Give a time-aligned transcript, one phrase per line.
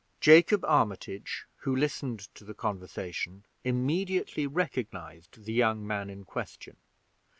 [0.19, 6.75] Jacob Armitage, who listened to the conversation, immediately recognized the young man in question.